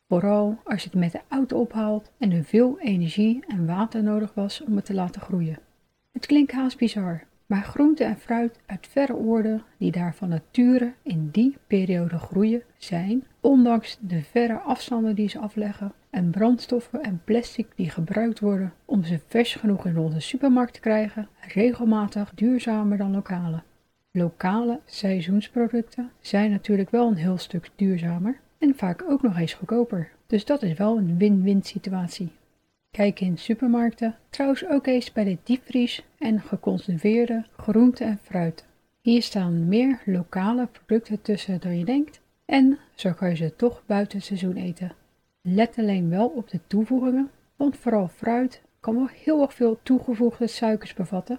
Vooral 0.09 0.59
als 0.65 0.83
je 0.83 0.89
het 0.91 0.99
met 0.99 1.13
de 1.13 1.21
auto 1.29 1.61
ophaalt 1.61 2.11
en 2.19 2.33
er 2.33 2.45
veel 2.45 2.81
energie 2.81 3.45
en 3.47 3.67
water 3.67 4.03
nodig 4.03 4.35
was 4.35 4.65
om 4.65 4.77
het 4.77 4.85
te 4.85 4.95
laten 4.95 5.21
groeien. 5.21 5.59
Het 6.13 6.27
klinkt 6.27 6.53
haast 6.53 6.79
bizar, 6.79 7.27
maar 7.49 7.63
groente 7.63 8.05
en 8.05 8.17
fruit 8.17 8.59
uit 8.67 8.89
verre 8.91 9.15
oorden 9.15 9.63
die 9.79 9.91
daar 9.91 10.15
van 10.15 10.29
nature 10.29 10.93
in 11.03 11.29
die 11.33 11.57
periode 11.67 12.19
groeien, 12.19 12.63
zijn, 12.77 13.25
ondanks 13.41 13.99
de 14.01 14.23
verre 14.23 14.59
afstanden 14.59 15.15
die 15.15 15.29
ze 15.29 15.39
afleggen 15.39 15.93
en 16.11 16.31
brandstoffen 16.31 17.03
en 17.03 17.21
plastic 17.25 17.67
die 17.75 17.91
gebruikt 17.91 18.41
worden 18.41 18.73
om 18.85 19.05
ze 19.05 19.21
vers 19.27 19.55
genoeg 19.55 19.87
in 19.87 19.99
onze 19.99 20.21
supermarkt 20.21 20.75
te 20.75 20.81
krijgen, 20.81 21.29
regelmatig 21.41 22.33
duurzamer 22.35 22.99
dan 22.99 23.13
lokale. 23.13 23.63
Lokale 24.11 24.81
seizoensproducten 24.85 26.11
zijn 26.21 26.51
natuurlijk 26.51 26.91
wel 26.91 27.09
een 27.09 27.17
heel 27.17 27.39
stuk 27.39 27.71
duurzamer 27.77 28.41
en 28.59 28.75
vaak 28.77 29.05
ook 29.09 29.23
nog 29.23 29.39
eens 29.39 29.55
goedkoper. 29.55 30.11
Dus 30.27 30.45
dat 30.45 30.63
is 30.63 30.77
wel 30.77 30.99
een 30.99 31.19
win-win 31.19 31.63
situatie. 31.63 32.33
Kijk 32.99 33.21
in 33.21 33.39
supermarkten, 33.39 34.17
trouwens 34.31 34.67
ook 34.67 34.87
eens 34.87 35.13
bij 35.13 35.25
de 35.25 35.39
diepvries 35.43 36.03
en 36.19 36.41
geconserveerde 36.41 37.45
groenten 37.57 38.07
en 38.07 38.19
fruit. 38.23 38.65
Hier 39.01 39.23
staan 39.23 39.69
meer 39.69 40.03
lokale 40.05 40.67
producten 40.67 41.23
tussen 41.23 41.61
dan 41.61 41.79
je 41.79 41.85
denkt 41.85 42.21
en 42.45 42.79
zo 42.95 43.13
kan 43.13 43.29
je 43.29 43.37
ze 43.37 43.57
toch 43.57 43.83
buiten 43.87 44.23
seizoen 44.23 44.57
eten. 44.57 44.93
Let 45.43 45.79
alleen 45.79 46.09
wel 46.09 46.29
op 46.29 46.51
de 46.51 46.61
toevoegingen, 46.67 47.31
want 47.57 47.77
vooral 47.77 48.09
fruit 48.09 48.63
kan 48.81 48.95
wel 48.95 49.09
heel 49.25 49.43
erg 49.43 49.55
veel 49.55 49.79
toegevoegde 49.83 50.47
suikers 50.47 50.95
bevatten. 50.95 51.39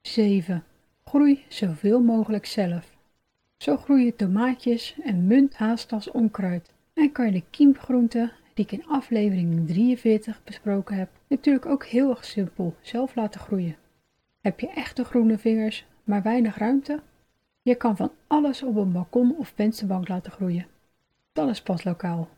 7. 0.00 0.64
Groei 1.04 1.44
zoveel 1.48 2.00
mogelijk 2.00 2.46
zelf. 2.46 2.96
Zo 3.56 3.76
groeien 3.76 4.16
tomaatjes 4.16 4.96
en 5.02 5.26
munt 5.26 5.56
haast 5.56 5.92
als 5.92 6.10
onkruid 6.10 6.70
en 6.94 7.12
kan 7.12 7.26
je 7.26 7.32
de 7.32 7.42
kiemgroenten 7.50 8.32
die 8.60 8.78
ik 8.78 8.84
in 8.84 8.92
aflevering 8.92 9.66
43 9.66 10.44
besproken 10.44 10.96
heb, 10.96 11.08
natuurlijk 11.26 11.66
ook 11.66 11.84
heel 11.84 12.10
erg 12.10 12.24
simpel 12.24 12.74
zelf 12.80 13.14
laten 13.14 13.40
groeien. 13.40 13.76
Heb 14.40 14.60
je 14.60 14.68
echte 14.68 15.04
groene 15.04 15.38
vingers, 15.38 15.86
maar 16.04 16.22
weinig 16.22 16.58
ruimte? 16.58 17.00
Je 17.62 17.74
kan 17.74 17.96
van 17.96 18.12
alles 18.26 18.62
op 18.62 18.76
een 18.76 18.92
balkon 18.92 19.36
of 19.38 19.52
vensterbank 19.54 20.08
laten 20.08 20.32
groeien. 20.32 20.66
Dat 21.32 21.48
is 21.48 21.62
pas 21.62 21.84
lokaal. 21.84 22.28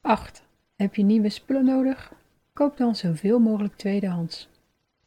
8. 0.00 0.42
Heb 0.76 0.94
je 0.94 1.02
nieuwe 1.02 1.28
spullen 1.28 1.64
nodig? 1.64 2.12
Koop 2.52 2.76
dan 2.76 2.96
zoveel 2.96 3.38
mogelijk 3.38 3.76
tweedehands. 3.76 4.48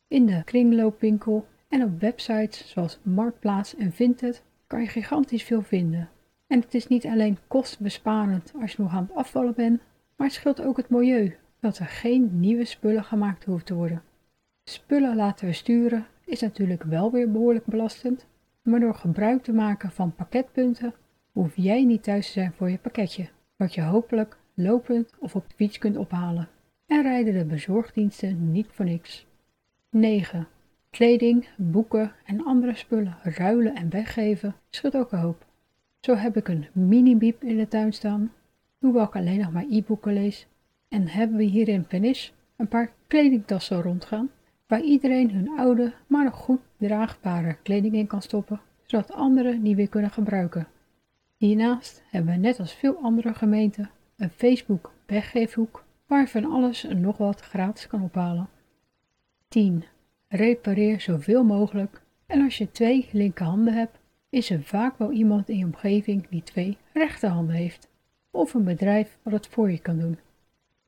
In 0.08 0.26
de 0.26 0.44
kringloopwinkel 0.44 1.48
en 1.68 1.84
op 1.84 2.00
websites 2.00 2.70
zoals 2.70 3.00
Marktplaats 3.02 3.76
en 3.76 3.92
Vinted 3.92 4.44
kan 4.68 4.82
je 4.82 4.88
gigantisch 4.88 5.44
veel 5.44 5.62
vinden. 5.62 6.10
En 6.48 6.60
het 6.60 6.74
is 6.74 6.88
niet 6.88 7.06
alleen 7.06 7.38
kostbesparend 7.48 8.54
als 8.62 8.72
je 8.72 8.82
nog 8.82 8.92
aan 8.92 9.08
het 9.08 9.16
afvallen 9.16 9.54
bent, 9.54 9.82
maar 10.20 10.28
het 10.28 10.36
scheelt 10.36 10.62
ook 10.62 10.78
het 10.78 10.90
milieu, 10.90 11.36
dat 11.60 11.78
er 11.78 11.86
geen 11.86 12.40
nieuwe 12.40 12.66
spullen 12.66 13.04
gemaakt 13.04 13.46
hoeft 13.46 13.66
te 13.66 13.74
worden. 13.74 14.04
Spullen 14.64 15.16
laten 15.16 15.48
we 15.48 15.54
sturen 15.54 16.06
is 16.26 16.42
natuurlijk 16.42 16.84
wel 16.84 17.12
weer 17.12 17.32
behoorlijk 17.32 17.66
belastend, 17.66 18.26
maar 18.62 18.80
door 18.80 18.96
gebruik 18.96 19.44
te 19.44 19.54
maken 19.54 19.92
van 19.92 20.16
pakketpunten 20.16 20.94
hoef 21.32 21.56
jij 21.56 21.84
niet 21.84 22.04
thuis 22.04 22.26
te 22.26 22.32
zijn 22.32 22.54
voor 22.54 22.70
je 22.70 22.78
pakketje, 22.78 23.30
wat 23.56 23.74
je 23.74 23.82
hopelijk 23.82 24.38
lopend 24.54 25.14
of 25.20 25.36
op 25.36 25.50
de 25.50 25.56
fiets 25.56 25.78
kunt 25.78 25.98
ophalen. 25.98 26.48
En 26.88 27.02
rijden 27.02 27.34
de 27.34 27.46
bezorgdiensten 27.46 28.52
niet 28.52 28.68
voor 28.70 28.86
niks. 28.86 29.26
9. 29.90 30.48
Kleding, 30.90 31.48
boeken 31.58 32.12
en 32.26 32.46
andere 32.46 32.76
spullen 32.76 33.18
ruilen 33.24 33.76
en 33.76 33.90
weggeven 33.90 34.56
scheelt 34.70 34.98
ook 34.98 35.12
een 35.12 35.20
hoop. 35.20 35.46
Zo 36.00 36.16
heb 36.16 36.38
ik 36.38 36.48
een 36.48 36.68
mini-biep 36.72 37.44
in 37.44 37.58
de 37.58 37.68
tuin 37.68 37.94
staan 37.94 38.32
hoewel 38.80 39.04
ik 39.04 39.16
alleen 39.16 39.40
nog 39.40 39.52
maar 39.52 39.66
e-boeken 39.70 40.14
lees. 40.14 40.48
En 40.88 41.08
hebben 41.08 41.38
we 41.38 41.44
hier 41.44 41.68
in 41.68 41.86
Venice 41.88 42.32
een 42.56 42.68
paar 42.68 42.92
kledingtassen 43.08 43.82
rondgaan, 43.82 44.30
waar 44.68 44.82
iedereen 44.82 45.32
hun 45.32 45.60
oude, 45.60 45.94
maar 46.08 46.24
nog 46.24 46.36
goed 46.36 46.60
draagbare 46.78 47.58
kleding 47.64 47.94
in 47.94 48.08
kan 48.08 48.22
stoppen, 48.22 48.62
zodat 48.86 49.14
anderen 49.14 49.64
die 49.64 49.76
weer 49.76 49.90
kunnen 49.90 50.12
gebruiken. 50.12 50.68
Hiernaast 51.38 52.04
hebben 52.10 52.34
we 52.34 52.40
net 52.40 52.60
als 52.60 52.74
veel 52.74 52.98
andere 53.02 53.34
gemeenten 53.34 53.90
een 54.18 54.30
Facebook 54.30 54.94
weggeefhoek 55.06 55.84
waar 56.08 56.22
je 56.22 56.28
van 56.28 56.46
alles 56.46 56.84
en 56.84 57.02
nog 57.02 57.18
wat 57.18 57.42
gratis 57.42 57.88
kan 57.88 58.04
ophalen. 58.04 58.50
10. 59.48 59.84
Repareer 60.28 61.02
zoveel 61.02 61.44
mogelijk 61.44 62.02
en 62.26 62.42
als 62.42 62.58
je 62.58 62.72
twee 62.72 63.10
linkerhanden 63.12 63.74
hebt, 63.74 64.00
is 64.30 64.50
er 64.50 64.64
vaak 64.64 64.98
wel 64.98 65.12
iemand 65.12 65.50
in 65.50 65.58
je 65.58 65.66
omgeving 65.66 66.28
die 66.30 66.44
twee 66.44 66.78
rechterhanden 66.94 67.56
heeft 67.56 67.89
of 68.32 68.54
een 68.54 68.64
bedrijf 68.64 69.18
wat 69.24 69.34
het 69.34 69.48
voor 69.48 69.72
je 69.72 69.80
kan 69.80 70.00
doen. 70.00 70.20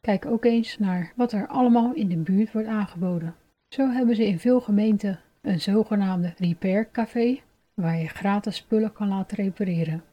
Kijk 0.02 0.26
ook 0.26 0.46
eens 0.46 0.78
naar 0.78 1.14
wat 1.16 1.32
er 1.32 1.48
allemaal 1.48 1.94
in 1.94 2.08
de 2.08 2.18
buurt 2.18 2.52
wordt 2.52 2.68
aangeboden. 2.68 3.36
Zo 3.68 3.90
hebben 3.90 4.16
ze 4.16 4.26
in 4.28 4.40
veel 4.40 4.62
gemeenten 4.62 5.20
een 5.42 5.62
zogenaamde 5.62 6.34
repair 6.38 6.92
café 6.92 7.40
waar 7.74 7.98
je 7.98 8.08
gratis 8.08 8.56
spullen 8.56 8.94
kan 8.94 9.08
laten 9.08 9.38
repareren. 9.38 10.04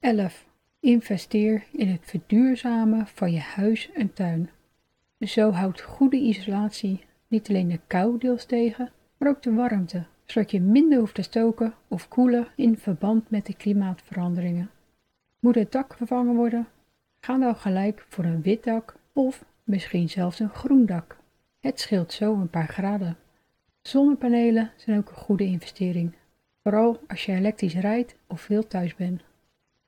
11. 0.00 0.46
Investeer 0.80 1.64
in 1.72 1.88
het 1.88 2.00
verduurzamen 2.02 3.06
van 3.06 3.32
je 3.32 3.40
huis 3.40 3.92
en 3.92 4.12
tuin. 4.12 4.50
Zo 5.18 5.50
houdt 5.50 5.82
goede 5.82 6.16
isolatie 6.16 7.04
niet 7.28 7.48
alleen 7.48 7.68
de 7.68 7.80
kou 7.86 8.18
deels 8.18 8.44
tegen, 8.44 8.90
maar 9.18 9.28
ook 9.28 9.42
de 9.42 9.52
warmte, 9.52 10.04
zodat 10.24 10.50
je 10.50 10.60
minder 10.60 10.98
hoeft 10.98 11.14
te 11.14 11.22
stoken 11.22 11.74
of 11.88 12.08
koelen 12.08 12.48
in 12.56 12.78
verband 12.78 13.30
met 13.30 13.46
de 13.46 13.54
klimaatveranderingen. 13.54 14.70
Moet 15.44 15.54
het 15.54 15.72
dak 15.72 15.94
vervangen 15.94 16.34
worden? 16.34 16.68
Ga 17.20 17.38
dan 17.38 17.56
gelijk 17.56 18.06
voor 18.08 18.24
een 18.24 18.42
wit 18.42 18.64
dak 18.64 18.94
of 19.12 19.44
misschien 19.64 20.08
zelfs 20.08 20.38
een 20.38 20.48
groen 20.50 20.86
dak. 20.86 21.16
Het 21.60 21.80
scheelt 21.80 22.12
zo 22.12 22.34
een 22.34 22.50
paar 22.50 22.68
graden. 22.68 23.16
Zonnepanelen 23.82 24.70
zijn 24.76 24.98
ook 24.98 25.08
een 25.08 25.14
goede 25.14 25.44
investering, 25.44 26.14
vooral 26.62 27.00
als 27.08 27.24
je 27.24 27.32
elektrisch 27.32 27.74
rijdt 27.74 28.16
of 28.26 28.40
veel 28.40 28.66
thuis 28.66 28.94
bent. 28.94 29.22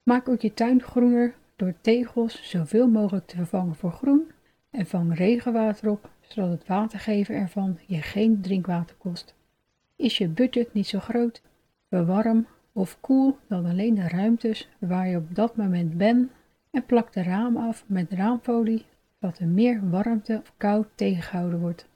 Maak 0.03 0.29
ook 0.29 0.41
je 0.41 0.55
tuin 0.55 0.83
groener 0.83 1.35
door 1.57 1.75
tegels 1.81 2.51
zoveel 2.51 2.89
mogelijk 2.89 3.27
te 3.27 3.37
vervangen 3.37 3.75
voor 3.75 3.93
groen 3.93 4.31
en 4.71 4.87
vang 4.87 5.17
regenwater 5.17 5.91
op, 5.91 6.11
zodat 6.21 6.51
het 6.51 6.67
watergeven 6.67 7.35
ervan 7.35 7.79
je 7.87 8.03
geen 8.03 8.41
drinkwater 8.41 8.97
kost. 8.97 9.35
Is 9.97 10.19
je 10.19 10.29
budget 10.29 10.73
niet 10.73 10.87
zo 10.87 10.99
groot? 10.99 11.43
Verwarm 11.89 12.47
of 12.77 13.01
koel 13.01 13.39
dan 13.49 13.67
alleen 13.67 13.95
de 13.95 14.09
ruimtes 14.09 14.69
waar 14.79 15.09
je 15.09 15.17
op 15.17 15.35
dat 15.35 15.57
moment 15.57 15.97
bent 15.97 16.31
en 16.71 16.87
plak 16.87 17.13
de 17.13 17.23
raam 17.23 17.57
af 17.57 17.85
met 17.87 18.13
raamfolie 18.13 18.85
zodat 19.21 19.39
er 19.39 19.47
meer 19.47 19.91
warmte 19.91 20.41
of 20.43 20.53
koud 20.57 20.87
tegengehouden 20.95 21.61
wordt. 21.61 21.89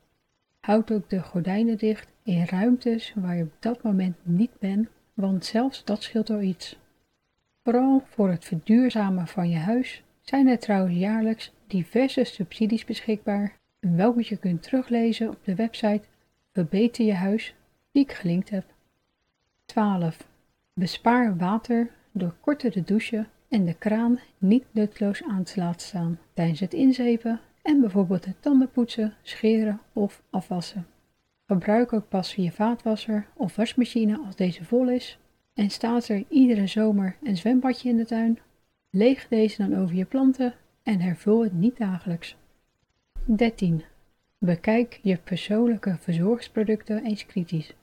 Houd 0.60 0.92
ook 0.92 1.10
de 1.10 1.22
gordijnen 1.22 1.78
dicht 1.78 2.12
in 2.22 2.44
ruimtes 2.44 3.12
waar 3.16 3.37
je 3.37 3.42
op 3.42 3.52
dat 3.58 3.82
moment 3.82 4.16
niet 4.22 4.58
bent, 4.58 4.88
want 5.14 5.44
zelfs 5.44 5.84
dat 5.84 6.02
scheelt 6.02 6.30
al 6.30 6.40
iets. 6.40 6.78
Vooral 7.62 8.02
voor 8.06 8.28
het 8.30 8.44
verduurzamen 8.44 9.26
van 9.26 9.50
je 9.50 9.58
huis 9.58 10.02
zijn 10.20 10.49
er 10.49 10.58
trouwens 10.58 10.96
jaarlijks 10.96 11.52
diverse 11.66 12.25
subsidies 12.25 12.84
beschikbaar, 12.84 13.58
welke 13.80 14.25
je 14.25 14.37
kunt 14.37 14.62
teruglezen 14.62 15.28
op 15.28 15.38
de 15.44 15.54
website 15.54 16.02
Verbeter 16.52 17.04
je 17.04 17.14
huis, 17.14 17.54
die 17.92 18.02
ik 18.02 18.12
gelinkt 18.12 18.50
heb. 18.50 18.64
12. 19.64 20.28
Bespaar 20.75 21.37
water 21.37 21.91
door 22.12 22.35
korter 22.41 22.71
te 22.71 22.83
douchen 22.83 23.29
en 23.49 23.65
de 23.65 23.75
kraan 23.75 24.19
niet 24.39 24.65
nutteloos 24.71 25.23
aan 25.23 25.43
te 25.43 25.61
laten 25.61 25.87
staan 25.87 26.19
tijdens 26.35 26.61
het 26.61 26.75
inzepen 26.75 27.41
en 27.62 27.81
bijvoorbeeld 27.81 28.25
het 28.25 28.43
tandenpoetsen, 28.43 29.15
scheren 29.23 29.81
of 29.93 30.23
afwassen. 30.31 30.87
Gebruik 31.47 31.93
ook 31.93 32.09
pas 32.09 32.35
je 32.35 32.53
vaatwasser 32.53 33.27
of 33.35 33.57
wasmachine 33.57 34.19
als 34.27 34.37
deze 34.37 34.65
vol 34.65 34.89
is 34.89 35.19
en 35.55 35.71
staat 35.71 36.09
er 36.09 36.25
iedere 36.29 36.67
zomer 36.67 37.17
een 37.23 37.37
zwembadje 37.37 37.89
in 37.89 37.97
de 37.97 38.05
tuin. 38.05 38.39
Leeg 38.91 39.29
deze 39.29 39.69
dan 39.69 39.79
over 39.79 39.95
je 39.95 40.05
planten 40.05 40.55
en 40.83 41.00
hervul 41.00 41.43
het 41.43 41.53
niet 41.53 41.77
dagelijks. 41.77 42.37
13. 43.25 43.83
Bekijk 44.39 45.00
je 45.03 45.17
persoonlijke 45.17 45.97
verzorgingsproducten 46.00 47.05
eens 47.05 47.27
kritisch. 47.27 47.75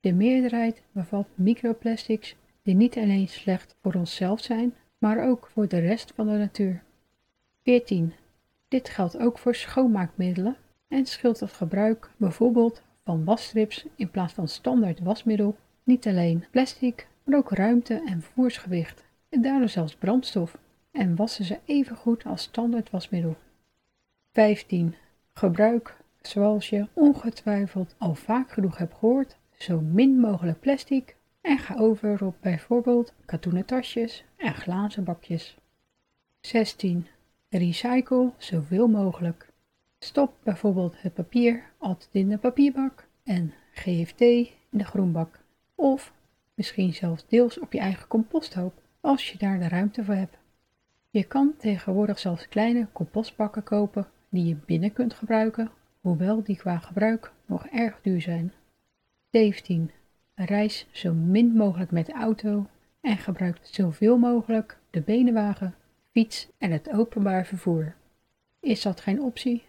De 0.00 0.12
meerderheid 0.12 0.82
bevat 0.92 1.28
microplastics 1.34 2.36
die 2.62 2.74
niet 2.74 2.96
alleen 2.96 3.28
slecht 3.28 3.76
voor 3.82 3.94
onszelf 3.94 4.40
zijn, 4.40 4.74
maar 4.98 5.28
ook 5.28 5.50
voor 5.52 5.68
de 5.68 5.78
rest 5.78 6.12
van 6.14 6.26
de 6.26 6.36
natuur. 6.36 6.82
14. 7.62 8.12
Dit 8.68 8.88
geldt 8.88 9.18
ook 9.18 9.38
voor 9.38 9.54
schoonmaakmiddelen 9.54 10.56
en 10.88 11.06
scheelt 11.06 11.40
het 11.40 11.52
gebruik 11.52 12.10
bijvoorbeeld 12.16 12.82
van 13.04 13.24
wasstrips 13.24 13.86
in 13.96 14.10
plaats 14.10 14.32
van 14.32 14.48
standaard 14.48 15.00
wasmiddel 15.00 15.56
niet 15.82 16.06
alleen 16.06 16.44
plastic, 16.50 17.06
maar 17.24 17.38
ook 17.38 17.50
ruimte 17.50 18.02
en 18.06 18.22
vervoersgewicht 18.22 19.04
en 19.28 19.42
daardoor 19.42 19.68
zelfs 19.68 19.94
brandstof 19.94 20.58
en 20.90 21.16
wassen 21.16 21.44
ze 21.44 21.58
even 21.64 21.96
goed 21.96 22.24
als 22.24 22.42
standaard 22.42 22.90
wasmiddel. 22.90 23.36
15. 24.32 24.94
Gebruik, 25.32 25.96
zoals 26.20 26.68
je 26.68 26.86
ongetwijfeld 26.92 27.94
al 27.98 28.14
vaak 28.14 28.50
genoeg 28.50 28.78
hebt 28.78 28.94
gehoord, 28.94 29.36
zo 29.62 29.80
min 29.80 30.20
mogelijk 30.20 30.60
plastic 30.60 31.16
en 31.40 31.58
ga 31.58 31.76
over 31.76 32.24
op 32.24 32.36
bijvoorbeeld 32.40 33.12
katoenen 33.24 33.64
tasjes 33.64 34.24
en 34.36 34.54
glazen 34.54 35.04
bakjes. 35.04 35.56
16. 36.40 37.06
Recycle 37.48 38.32
zoveel 38.36 38.88
mogelijk. 38.88 39.48
Stop 39.98 40.34
bijvoorbeeld 40.42 41.02
het 41.02 41.14
papier 41.14 41.62
altijd 41.78 42.08
in 42.12 42.28
de 42.28 42.38
papierbak 42.38 43.06
en 43.24 43.54
GFT 43.72 44.20
in 44.20 44.54
de 44.70 44.84
groenbak. 44.84 45.40
Of 45.74 46.12
misschien 46.54 46.94
zelfs 46.94 47.26
deels 47.28 47.58
op 47.58 47.72
je 47.72 47.78
eigen 47.78 48.08
composthoop 48.08 48.82
als 49.00 49.30
je 49.30 49.38
daar 49.38 49.58
de 49.58 49.68
ruimte 49.68 50.04
voor 50.04 50.14
hebt. 50.14 50.36
Je 51.10 51.24
kan 51.24 51.54
tegenwoordig 51.58 52.18
zelfs 52.18 52.48
kleine 52.48 52.86
compostbakken 52.92 53.62
kopen 53.62 54.06
die 54.28 54.44
je 54.44 54.56
binnen 54.66 54.92
kunt 54.92 55.14
gebruiken, 55.14 55.70
hoewel 56.00 56.42
die 56.42 56.56
qua 56.56 56.78
gebruik 56.78 57.32
nog 57.46 57.66
erg 57.66 58.00
duur 58.02 58.20
zijn. 58.20 58.52
17. 59.30 59.90
Reis 60.34 60.86
zo 60.90 61.12
min 61.12 61.52
mogelijk 61.52 61.90
met 61.90 62.06
de 62.06 62.12
auto 62.12 62.66
en 63.00 63.16
gebruik 63.16 63.58
zoveel 63.62 64.18
mogelijk 64.18 64.78
de 64.90 65.00
benenwagen, 65.00 65.74
fiets 66.10 66.48
en 66.58 66.70
het 66.70 66.90
openbaar 66.90 67.46
vervoer. 67.46 67.94
Is 68.60 68.82
dat 68.82 69.00
geen 69.00 69.22
optie? 69.22 69.64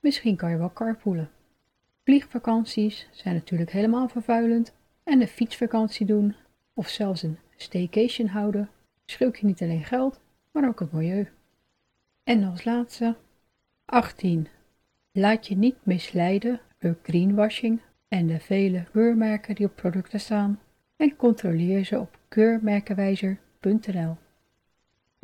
Misschien 0.00 0.36
kan 0.36 0.50
je 0.50 0.56
wel 0.56 0.72
carpoolen. 0.72 1.30
Vliegvakanties 2.04 3.08
zijn 3.10 3.34
natuurlijk 3.34 3.70
helemaal 3.70 4.08
vervuilend 4.08 4.74
en 5.04 5.20
een 5.20 5.28
fietsvakantie 5.28 6.06
doen 6.06 6.34
of 6.74 6.88
zelfs 6.88 7.22
een 7.22 7.38
staycation 7.56 8.28
houden 8.28 8.70
scheelt 9.04 9.38
je 9.38 9.46
niet 9.46 9.62
alleen 9.62 9.84
geld, 9.84 10.20
maar 10.50 10.68
ook 10.68 10.80
het 10.80 10.92
milieu. 10.92 11.28
En 12.24 12.44
als 12.44 12.64
laatste 12.64 13.16
18. 13.84 14.48
Laat 15.12 15.46
je 15.46 15.56
niet 15.56 15.76
misleiden 15.82 16.60
door 16.78 16.96
greenwashing 17.02 17.80
en 18.12 18.26
de 18.26 18.40
vele 18.40 18.84
keurmerken 18.92 19.54
die 19.54 19.66
op 19.66 19.76
producten 19.76 20.20
staan 20.20 20.60
en 20.96 21.16
controleer 21.16 21.84
ze 21.84 22.00
op 22.00 22.18
keurmerkenwijzer.nl. 22.28 24.16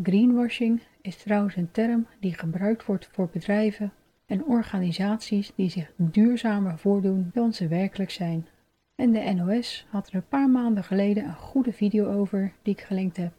Greenwashing 0.02 0.80
is 1.00 1.16
trouwens 1.16 1.56
een 1.56 1.70
term 1.70 2.06
die 2.20 2.34
gebruikt 2.34 2.84
wordt 2.84 3.08
voor 3.12 3.28
bedrijven 3.32 3.92
en 4.26 4.44
organisaties 4.44 5.52
die 5.54 5.70
zich 5.70 5.92
duurzamer 5.96 6.78
voordoen 6.78 7.30
dan 7.34 7.52
ze 7.52 7.68
werkelijk 7.68 8.10
zijn. 8.10 8.46
En 8.94 9.12
de 9.12 9.32
NOS 9.34 9.86
had 9.90 10.08
er 10.08 10.14
een 10.14 10.28
paar 10.28 10.50
maanden 10.50 10.84
geleden 10.84 11.24
een 11.24 11.34
goede 11.34 11.72
video 11.72 12.12
over 12.12 12.52
die 12.62 12.74
ik 12.74 12.80
gelinkt 12.80 13.16
heb. 13.16 13.32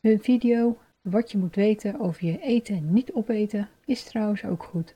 Hun 0.00 0.20
video, 0.20 0.78
wat 1.00 1.30
je 1.32 1.38
moet 1.38 1.54
weten 1.54 2.00
over 2.00 2.26
je 2.26 2.40
eten 2.40 2.76
en 2.76 2.92
niet 2.92 3.12
opeten, 3.12 3.68
is 3.84 4.04
trouwens 4.04 4.44
ook 4.44 4.62
goed. 4.62 4.94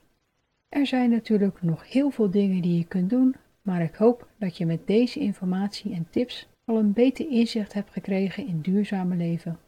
Er 0.69 0.87
zijn 0.87 1.11
natuurlijk 1.11 1.63
nog 1.63 1.91
heel 1.93 2.11
veel 2.11 2.31
dingen 2.31 2.63
die 2.63 2.79
je 2.79 2.85
kunt 2.85 3.11
doen, 3.11 3.35
maar 3.66 3.82
ik 3.82 3.94
hoop 3.94 4.28
dat 4.38 4.56
je 4.56 4.66
met 4.66 4.87
deze 4.87 5.20
informatie 5.20 5.94
en 5.94 6.06
tips 6.11 6.49
al 6.64 6.76
een 6.76 6.92
beter 6.92 7.30
inzicht 7.30 7.73
hebt 7.73 7.90
gekregen 7.92 8.46
in 8.46 8.61
duurzame 8.61 9.16
leven. 9.16 9.58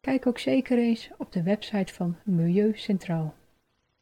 Kijk 0.00 0.26
ook 0.26 0.38
zeker 0.38 0.78
eens 0.78 1.10
op 1.18 1.32
de 1.32 1.42
website 1.42 1.94
van 1.94 2.16
Milieu 2.24 2.72
Centraal. 2.74 3.34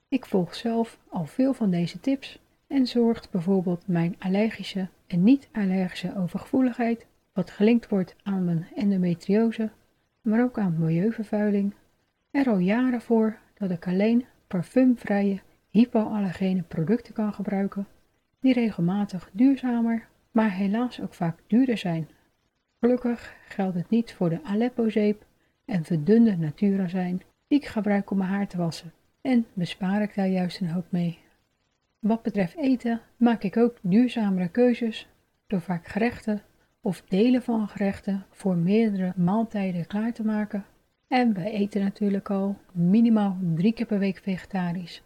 Ik 0.09 0.27
volg 0.27 0.55
zelf 0.55 0.99
al 1.09 1.25
veel 1.25 1.53
van 1.53 1.71
deze 1.71 2.01
tips 2.01 2.39
en 2.67 2.87
zorgt 2.87 3.31
bijvoorbeeld 3.31 3.87
mijn 3.87 4.17
allergische 4.19 4.89
en 5.07 5.25
niet-allergische 5.25 6.17
overgevoeligheid, 6.17 7.07
wat 7.33 7.51
gelinkt 7.51 7.89
wordt 7.89 8.17
aan 8.23 8.45
mijn 8.45 8.67
endometriose, 8.75 9.71
maar 10.21 10.43
ook 10.43 10.59
aan 10.59 10.79
milieuvervuiling, 10.79 11.75
er 12.31 12.49
al 12.49 12.59
jaren 12.59 13.01
voor 13.01 13.39
dat 13.55 13.71
ik 13.71 13.87
alleen 13.87 14.25
parfumvrije 14.47 15.41
hypoallergene 15.69 16.63
producten 16.63 17.15
kan 17.15 17.35
gebruiken, 17.35 17.87
die 18.41 18.53
regelmatig 18.53 19.31
duurzamer, 19.33 20.09
maar 20.31 20.53
helaas 20.53 21.01
ook 21.01 21.15
vaak 21.15 21.39
duurder 21.47 21.79
zijn. 21.79 22.09
Gelukkig 22.81 23.35
geldt 23.49 23.77
het 23.77 23.91
niet 23.91 24.13
voor 24.13 24.29
de 24.29 24.43
Aleppo-zeep 24.43 25.27
en 25.65 25.85
verdunde 25.85 26.37
Natura 26.37 26.89
zijn 26.89 27.23
die 27.49 27.59
ik 27.59 27.67
gebruik 27.67 28.11
om 28.11 28.19
mijn 28.19 28.31
haar 28.31 28.49
te 28.49 28.57
wassen 28.57 28.93
en 29.21 29.47
bespaar 29.53 30.03
ik 30.03 30.15
daar 30.15 30.29
juist 30.29 30.61
een 30.61 30.71
hoop 30.71 30.87
mee. 30.89 31.19
Wat 31.99 32.23
betreft 32.23 32.57
eten 32.57 33.01
maak 33.17 33.43
ik 33.43 33.57
ook 33.57 33.77
duurzamere 33.83 34.49
keuzes 34.49 35.09
door 35.47 35.61
vaak 35.61 35.87
gerechten 35.87 36.43
of 36.81 37.03
delen 37.09 37.43
van 37.43 37.69
gerechten 37.69 38.27
voor 38.31 38.57
meerdere 38.57 39.13
maaltijden 39.17 39.87
klaar 39.87 40.13
te 40.13 40.25
maken. 40.25 40.65
En 41.09 41.35
wij 41.35 41.51
eten 41.51 41.81
natuurlijk 41.81 42.31
al 42.31 42.59
minimaal 42.73 43.37
drie 43.55 43.73
keer 43.73 43.87
per 43.87 43.99
week 43.99 44.19
vegetarisch. 44.23 45.03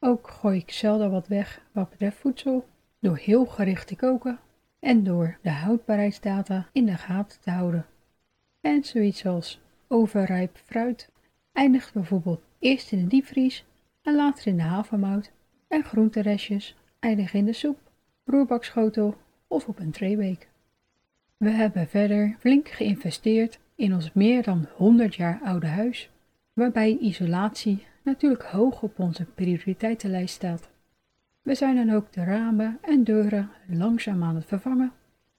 Ook 0.00 0.28
gooi 0.28 0.58
ik 0.58 0.70
zelden 0.70 1.10
wat 1.10 1.28
weg 1.28 1.62
wat 1.72 1.90
betreft 1.90 2.16
voedsel 2.16 2.66
door 3.00 3.16
heel 3.16 3.46
gericht 3.46 3.86
te 3.86 3.96
koken 3.96 4.38
en 4.78 5.04
door 5.04 5.38
de 5.42 5.50
houdbaarheidsdata 5.50 6.68
in 6.72 6.86
de 6.86 6.96
gaten 6.96 7.40
te 7.40 7.50
houden. 7.50 7.86
En 8.60 8.84
zoiets 8.84 9.26
als 9.26 9.60
overrijp 9.88 10.56
fruit 10.64 11.10
eindigt 11.52 11.92
bijvoorbeeld 11.92 12.42
eerst 12.58 12.92
in 12.92 12.98
de 12.98 13.06
diepvries 13.06 13.64
en 14.02 14.14
later 14.14 14.46
in 14.46 14.56
de 14.56 14.62
havermout 14.62 15.32
en 15.68 15.84
groenterestjes 15.84 16.76
eindigen 16.98 17.38
in 17.38 17.44
de 17.44 17.52
soep, 17.52 17.78
roerbakschotel 18.24 19.16
of 19.46 19.68
op 19.68 19.78
een 19.78 19.90
treeweek. 19.90 20.48
We 21.36 21.50
hebben 21.50 21.88
verder 21.88 22.36
flink 22.38 22.68
geïnvesteerd 22.68 23.58
in 23.74 23.94
ons 23.94 24.12
meer 24.12 24.42
dan 24.42 24.66
100 24.74 25.14
jaar 25.14 25.40
oude 25.44 25.66
huis, 25.66 26.10
waarbij 26.52 26.98
isolatie 27.00 27.86
natuurlijk 28.02 28.42
hoog 28.42 28.82
op 28.82 28.98
onze 28.98 29.24
prioriteitenlijst 29.24 30.34
staat. 30.34 30.68
We 31.46 31.54
zijn 31.54 31.76
dan 31.76 31.90
ook 31.90 32.12
de 32.12 32.24
ramen 32.24 32.78
en 32.82 33.04
deuren 33.04 33.50
langzaam 33.66 34.22
aan 34.22 34.34
het 34.34 34.44
vervangen 34.44 34.92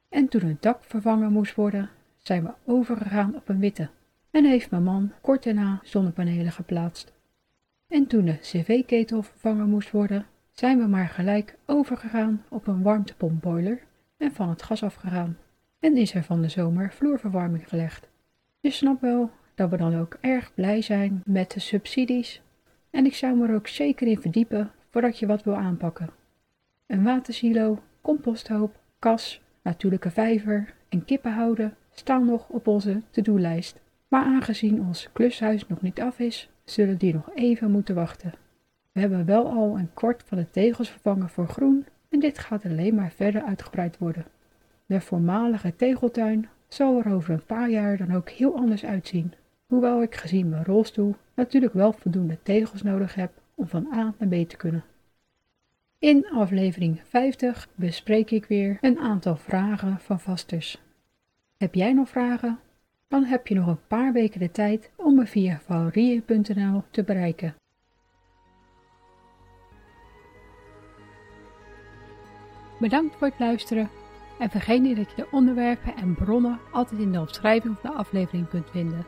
en 0.10 0.28
toen 0.28 0.41
het 0.41 0.62
dak 0.62 0.84
vervangen 0.84 1.32
moest 1.32 1.56
worden, 1.56 1.89
zijn 2.17 2.43
we 2.43 2.52
overgegaan 2.65 3.36
op 3.36 3.50
een 3.50 3.60
witte 3.60 3.89
en 4.32 4.46
heeft 4.46 4.72
mijn 4.72 4.84
man 4.84 5.12
kort 5.22 5.43
daarna 5.43 5.80
zonnepanelen 5.84 6.52
geplaatst. 6.52 7.13
En 7.88 8.08
toen 8.08 8.26
de 8.26 8.38
cv-ketel 8.38 9.22
vervangen 9.22 9.70
moest 9.70 9.91
worden, 9.91 10.26
zijn 10.52 10.78
we 10.78 10.88
maar 10.88 11.08
gelijk 11.08 11.58
overgegaan 11.65 12.43
op 12.50 12.67
een 12.67 12.82
warmtepompboiler 12.82 13.84
en 14.17 14.34
van 14.34 14.50
het 14.50 14.62
gas 14.62 14.84
afgegaan. 14.84 15.38
En 15.80 15.98
is 15.98 16.13
er 16.13 16.24
van 16.24 16.41
de 16.41 16.50
zomer 16.50 16.91
vloerverwarming 16.91 17.70
gelegd. 17.70 18.10
Je 18.60 18.70
snapt 18.70 19.02
wel 19.02 19.32
dat 19.56 19.70
we 19.70 19.78
dan 19.78 20.00
ook 20.00 20.17
erg 20.22 20.54
blij 20.54 20.82
zijn 20.82 21.22
met 21.26 21.52
de 21.52 21.60
subsidies. 21.60 22.41
En 22.89 23.06
ik 23.06 23.15
zou 23.15 23.38
me 23.38 23.48
er 23.48 23.56
ook 23.56 23.67
zeker 23.67 24.08
in 24.08 24.22
verdiepen 24.22 24.72
voordat 24.98 25.20
je 25.20 25.28
wat 25.28 25.44
wil 25.44 25.56
aanpakken. 25.56 26.10
Een 26.86 27.04
watersilo, 27.04 27.82
composthoop, 28.02 28.80
kas, 29.00 29.42
natuurlijke 29.62 30.12
vijver 30.12 30.74
en 30.90 31.06
kippenhouden 31.06 31.76
staan 31.92 32.26
nog 32.26 32.50
op 32.50 32.68
onze 32.68 33.02
to-do-lijst. 33.10 33.80
Maar 34.08 34.24
aangezien 34.24 34.82
ons 34.82 35.10
klushuis 35.14 35.68
nog 35.68 35.82
niet 35.82 36.02
af 36.02 36.20
is, 36.20 36.50
zullen 36.64 36.98
die 36.98 37.14
nog 37.14 37.30
even 37.36 37.72
moeten 37.72 37.96
wachten. 37.96 38.34
We 38.92 39.00
hebben 39.00 39.26
wel 39.26 39.52
al 39.52 39.78
een 39.78 39.94
kwart 39.94 40.24
van 40.26 40.38
de 40.38 40.50
tegels 40.50 40.90
vervangen 40.90 41.30
voor 41.30 41.48
groen 41.48 41.86
en 42.10 42.20
dit 42.20 42.40
gaat 42.40 42.66
alleen 42.66 42.96
maar 42.96 43.12
verder 43.12 43.42
uitgebreid 43.42 43.98
worden. 43.98 44.26
De 44.86 45.02
voormalige 45.02 45.76
tegeltuin 45.76 46.50
zal 46.68 47.00
er 47.00 47.14
over 47.14 47.34
een 47.34 47.46
paar 47.46 47.70
jaar 47.70 47.98
dan 47.98 48.14
ook 48.14 48.30
heel 48.30 48.56
anders 48.56 48.86
uitzien, 48.86 49.34
hoewel 49.68 50.02
ik 50.02 50.16
gezien 50.16 50.50
mijn 50.50 50.66
rolstoel 50.66 51.16
natuurlijk 51.34 51.74
wel 51.74 51.94
voldoende 51.94 52.38
tegels 52.44 52.82
nodig 52.82 53.16
heb 53.16 53.32
om 53.58 53.67
van 53.67 53.88
A 53.93 54.13
naar 54.17 54.30
B 54.30 54.50
te 54.50 54.58
kunnen. 54.58 54.84
In 56.00 56.30
aflevering 56.30 57.02
50 57.04 57.67
bespreek 57.76 58.32
ik 58.32 58.46
weer 58.46 58.78
een 58.82 59.00
aantal 59.00 59.36
vragen 59.36 60.00
van 60.00 60.20
vasters. 60.20 60.82
Heb 61.58 61.76
jij 61.76 61.93
nog 61.93 62.10
vragen? 62.10 62.60
Dan 63.08 63.24
heb 63.24 63.48
je 63.48 63.56
nog 63.56 63.67
een 63.67 63.88
paar 63.88 64.13
weken 64.13 64.39
de 64.39 64.52
tijd 64.52 64.91
om 64.96 65.15
me 65.15 65.26
via 65.26 65.60
valerie.nl 65.60 66.84
te 66.91 67.04
bereiken. 67.04 67.56
Bedankt 72.80 73.15
voor 73.15 73.28
het 73.28 73.39
luisteren 73.39 73.89
en 74.39 74.50
vergeet 74.50 74.82
niet 74.82 74.96
dat 74.98 75.10
je 75.10 75.15
de 75.15 75.28
onderwerpen 75.32 75.96
en 75.96 76.15
bronnen 76.15 76.60
altijd 76.72 77.00
in 77.02 77.12
de 77.12 77.20
omschrijving 77.20 77.78
van 77.80 77.91
de 77.91 77.98
aflevering 77.98 78.50
kunt 78.50 78.70
vinden. 78.70 79.06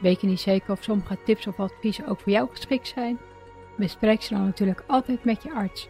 Weet 0.00 0.20
je 0.20 0.26
niet 0.26 0.40
zeker 0.40 0.72
of 0.72 0.82
sommige 0.82 1.18
tips 1.24 1.46
of 1.46 1.60
adviezen 1.60 2.06
ook 2.06 2.20
voor 2.20 2.32
jou 2.32 2.48
geschikt 2.50 2.88
zijn? 2.88 3.18
Bespreek 3.76 4.22
ze 4.22 4.34
dan 4.34 4.44
natuurlijk 4.44 4.84
altijd 4.86 5.24
met 5.24 5.42
je 5.42 5.52
arts. 5.52 5.88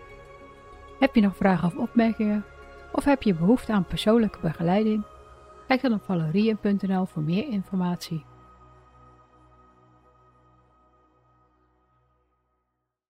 Heb 0.99 1.15
je 1.15 1.21
nog 1.21 1.37
vragen 1.37 1.69
of 1.69 1.77
opmerkingen? 1.77 2.45
Of 2.93 3.05
heb 3.05 3.23
je 3.23 3.35
behoefte 3.35 3.73
aan 3.73 3.87
persoonlijke 3.87 4.39
begeleiding? 4.43 5.05
Kijk 5.67 5.83
dan 5.83 5.93
op 5.93 6.05
valerien.nl 6.05 7.07
voor 7.07 7.23
meer 7.23 7.49
informatie. 7.49 8.25